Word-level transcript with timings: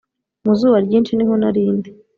mu 0.43 0.53
zuba 0.59 0.77
ryinshi 0.85 1.11
niho 1.15 1.33
narindi 1.41 1.89